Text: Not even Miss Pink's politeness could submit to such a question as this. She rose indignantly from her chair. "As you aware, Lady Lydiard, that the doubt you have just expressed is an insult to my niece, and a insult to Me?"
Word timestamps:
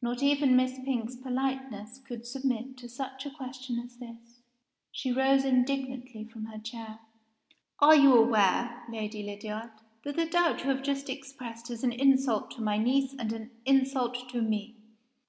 Not 0.00 0.22
even 0.22 0.54
Miss 0.54 0.74
Pink's 0.78 1.16
politeness 1.16 1.98
could 1.98 2.24
submit 2.24 2.76
to 2.76 2.88
such 2.88 3.26
a 3.26 3.32
question 3.32 3.80
as 3.80 3.96
this. 3.96 4.42
She 4.92 5.10
rose 5.10 5.44
indignantly 5.44 6.22
from 6.22 6.44
her 6.44 6.58
chair. 6.60 7.00
"As 7.82 7.98
you 7.98 8.14
aware, 8.14 8.84
Lady 8.88 9.24
Lydiard, 9.24 9.72
that 10.04 10.14
the 10.14 10.26
doubt 10.26 10.60
you 10.62 10.66
have 10.70 10.84
just 10.84 11.08
expressed 11.10 11.68
is 11.68 11.82
an 11.82 11.90
insult 11.90 12.52
to 12.52 12.62
my 12.62 12.78
niece, 12.78 13.12
and 13.18 13.32
a 13.32 13.48
insult 13.66 14.28
to 14.28 14.40
Me?" 14.40 14.76